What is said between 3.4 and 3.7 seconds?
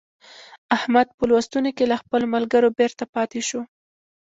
شو.